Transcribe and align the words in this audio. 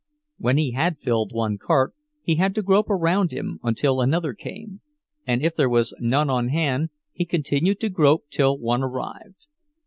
When 0.39 0.57
he 0.57 0.71
had 0.71 0.97
filled 0.97 1.31
one 1.31 1.59
cart 1.59 1.93
he 2.23 2.37
had 2.37 2.55
to 2.55 2.63
grope 2.63 2.89
around 2.89 3.31
him 3.31 3.59
until 3.61 4.01
another 4.01 4.33
came, 4.33 4.81
and 5.27 5.43
if 5.43 5.55
there 5.55 5.69
was 5.69 5.93
none 5.99 6.27
on 6.27 6.47
hand 6.47 6.89
he 7.13 7.23
continued 7.23 7.79
to 7.81 7.89
grope 7.89 8.25
till 8.31 8.57
one 8.57 8.81
arrived. 8.81 9.45